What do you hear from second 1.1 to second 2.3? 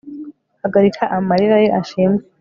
amarira ye ashimwe